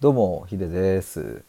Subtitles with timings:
[0.00, 1.44] どうもヒデです。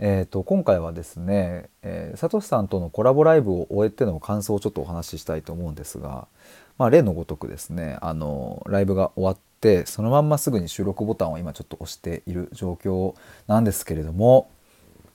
[0.00, 6.26] えっ、と今回はですね、えー、サトシさんとのコラボライブを終えての感想をちょっとお話ししたいと思うんですが、
[6.78, 13.14] まあ例のごとくですね、あのライブが終わってそのまんますぐに収録ボタンを今ちょっと押している状況
[13.46, 14.50] なんですけれども、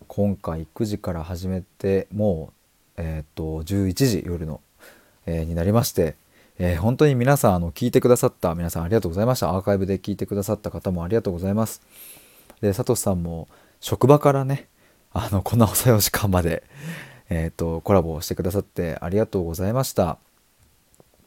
[0.08, 2.54] 今回9時から始めても
[2.96, 4.62] うえっ、と11時夜の、
[5.26, 6.16] えーになりまして。
[6.58, 11.82] えー本当に皆さんあの聞いてくださった皆さんありがとうございましたアーカイブで聞いてくださった方もありがとうございます
[12.62, 13.48] でサトシさんも
[13.80, 14.68] 職場からね
[15.14, 16.64] あのこんな遅いお時間まで、
[17.30, 20.18] えー、とコラボをしてくださってありがとうございました。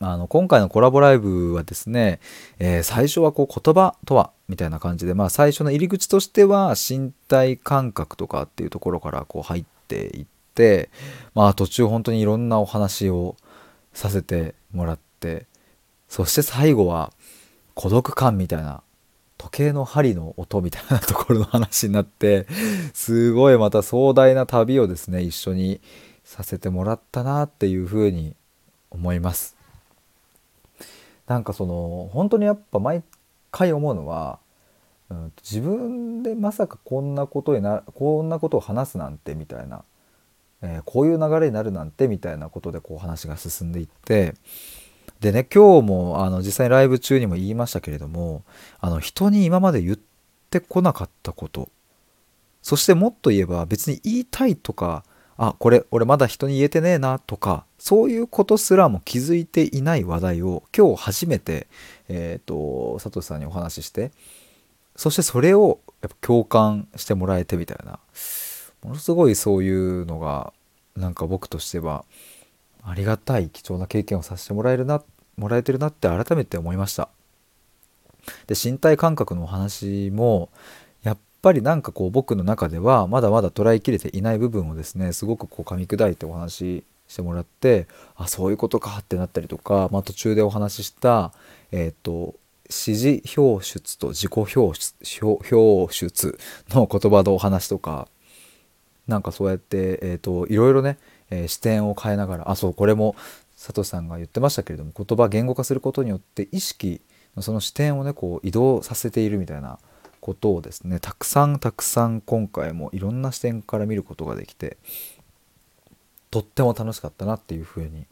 [0.00, 2.20] あの今回のコラボライブはですね、
[2.58, 10.90] えー最初はこう言葉とはみたいな感じで、まあ、最初の入り口としては身体感覚とかっていうところからこう入っていって、
[11.34, 13.36] まあ、途中本当にいろんなお話を
[13.92, 15.46] させてもらって
[16.08, 17.12] そして最後は
[17.74, 18.82] 孤独感みたいな
[19.38, 22.46] 時計の針の音みたいなところの話になって
[22.92, 25.80] すごいまた壮大な旅をですね一緒に
[26.24, 28.34] させてもらったなっていうふうに
[28.90, 29.56] 思います。
[31.26, 33.02] なんかその本当にやっぱ毎
[33.50, 34.38] 回思うのは、
[35.10, 39.84] うん、自分でまさかこんなことになこんなことを話すなんてみたいな、
[40.62, 44.34] えーこういう流れになるなんてみたいなことでこう話が進んでいって
[45.24, 48.44] でね今日もあの実際にライブ中にも言いましたけれども
[48.78, 49.98] あの人に今まで言っ
[50.50, 51.70] てこなかったこと。
[52.60, 55.02] そしてもっと言えば別に言いたいとか
[55.38, 61.68] あこれ俺まだ人に言えてねえなとかそういうことすらも気づいていない話題を今日初めて
[62.08, 64.12] えっ、とサトシさんにお話しして
[64.94, 67.98] そしてそれをやっぱ共感してもらえてみたいな。
[68.82, 70.52] ものすごいそういうのが
[70.94, 72.04] なんか僕としては
[72.86, 75.04] ありがたい貴重な経験をさせてもらえるなっ
[75.36, 77.08] もらえてるなって改めて思いました。
[78.46, 80.48] で身体感覚のお話も
[81.02, 87.86] やっぱりなんかこう僕の中ではまだまだ捉えきれていない部分をですねすごくこう噛み砕いてお話ししてもらって
[88.16, 91.32] あそういうことかってなったりとか、まあ、途中でお話しした
[91.70, 92.34] えっ、と
[92.64, 96.38] 指示表出と自己表出表出
[96.70, 98.08] の言葉のお話とか
[99.06, 100.98] なんかそうやって、えー、といろいろね、
[101.30, 103.16] えー視点を変えながらあそうこれも
[103.64, 107.00] 佐藤さんが言ってましたけれども言葉言語化することによって意識
[107.34, 109.78] のその視点をねこう移動させているみたいな
[110.20, 114.76] ことをですねたくさんたくさん今回もいろんな視点から見ることができて
[116.30, 118.04] とっても楽しかったなっていうふうに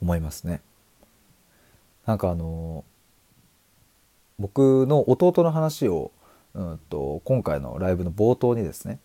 [0.00, 0.60] 思いますね。
[2.06, 2.84] なんかあの
[4.38, 6.12] 僕の弟の話を、
[6.54, 9.00] うん、と今回のライブの冒頭にですね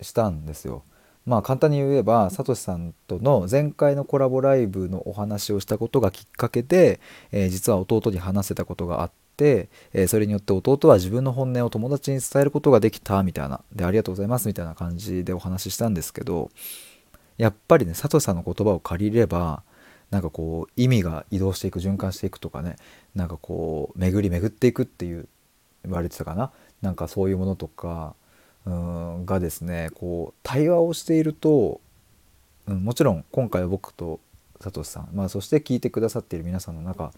[0.00, 0.82] したんですよ。
[1.26, 7.00] まあ簡単に言えばサトシさんとの前回のコラボライブのお話をしたことがきっかけで、
[7.32, 13.60] えー実は弟に話せたことがあって、えーそれによって弟は自分の本音を友達に伝えることができたみたいな。
[13.74, 16.50] でありがとうございますみたいな感じでお話ししたんですけど
[17.38, 19.62] やっぱりねサトシさんの言葉を借りれば
[20.10, 22.76] なんかこう意味が移動していく循環していくとかね
[23.14, 25.26] なんかこう巡り巡っていくっていう
[25.84, 26.52] 言われてたかな。
[26.82, 28.14] なんかそういうものとか
[28.66, 31.80] うんがですねこう対話をしていると、
[32.66, 34.20] うん、もちろん今回は僕と
[34.60, 37.12] サトシさん、まあ、そして聞いてくださっている皆さんの中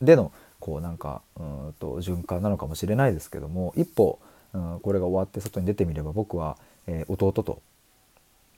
[0.00, 4.18] でのこうなんかうんと循環なのかもしれないですけども一歩、
[4.52, 6.56] うん、これが終わって外に出てみれば僕は、
[6.86, 7.62] えー弟と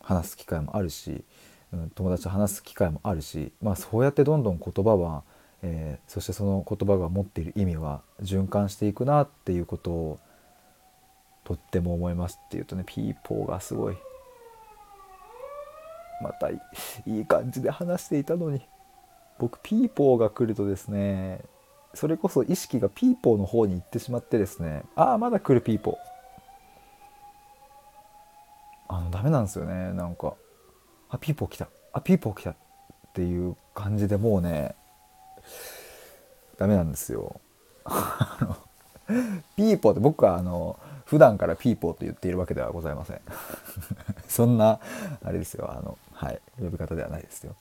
[0.00, 1.24] 話す機会もあるし、
[1.72, 5.22] うん、友達と話す機会もあるし、まあ、そうやってどんどん言葉は、
[5.62, 10.18] えーそしてその言葉が持っている意味は循環していくなっていうことを
[11.44, 13.96] とっても思いますっていうとねピーポーがすごい
[16.22, 16.60] またい
[17.06, 18.62] い感じで話していたのに。
[19.38, 21.40] 僕ピーポーが来るとですね
[21.92, 25.94] それこそ意識がピーポーの方に行ってしまってですねああまだ来るピーポー。
[28.86, 30.34] あのダメなんですよねなんか。
[31.10, 31.68] あピーポー来た。
[31.92, 32.50] あピーポー来た。
[32.50, 32.56] っ
[33.12, 34.74] ていう感じでもうね
[36.58, 37.40] ダメなんですよ。
[37.84, 38.56] あの
[39.56, 43.20] ピーポーって僕はあの普段からピーポーと言っているわけではございません。
[44.28, 44.80] そんな
[45.22, 45.70] あれですよ。
[45.70, 46.40] あのはい。
[46.58, 47.54] 呼び方ではないですよ。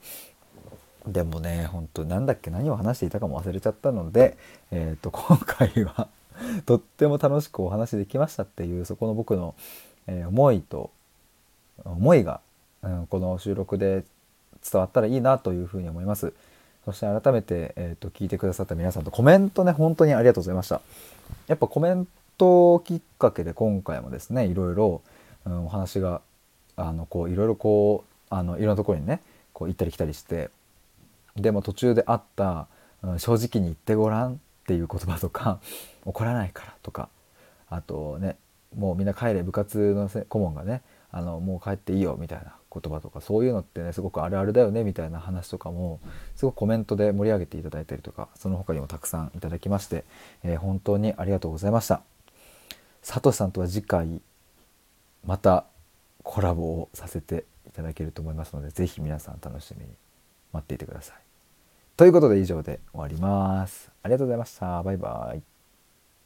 [1.08, 4.38] でもね本当なんだっけ何を話していたかも忘れちゃったので、
[4.72, 6.08] えー、と今回は
[6.66, 9.56] とっても楽しくお話できましたっていうそこの僕の、
[10.08, 10.92] えー思いと
[11.84, 12.40] 思いが、
[12.84, 14.04] うん、この収録で
[14.64, 16.34] 伝わったらいいなというふうに思います。
[16.86, 20.82] そして改めて、えー、と聞いてくださった皆さんとコメントね本当にありがとうございました。
[21.48, 22.08] やっぱコメン
[22.38, 25.02] トきっかけで今回もですねいろいろ、
[25.46, 26.22] うん、お話が
[26.76, 29.22] あのこういろいろこうあのいろんなところにね
[29.54, 30.50] こう行ったり来たりして
[31.36, 32.68] でも途中であった、
[33.18, 34.38] 正直に言ってごらんっ
[34.68, 35.60] ていう言葉とか
[36.06, 37.10] 怒らないからとか
[37.70, 38.38] あとね
[38.76, 40.82] もうみんな帰れ部活の顧問がね
[41.12, 46.00] あのもう帰っていいよみたいな言葉とかそういうのってねすごくあるあるだよねみたいな話とかも
[46.36, 50.06] すごくコメントで盛り上げていただいたりとかその他にもたくさんいただきまして、
[50.44, 52.13] えー、本当にありがとうございました。
[53.04, 54.22] サトシさんとは次回
[55.26, 55.66] また
[56.24, 59.92] コラボをさせていただけると思いますので是非皆さん楽しみに
[60.54, 61.18] 待っていてください。
[61.96, 63.92] ということで以上で終わります。
[64.02, 64.82] ありがとうございました。
[64.82, 65.53] バイバイ。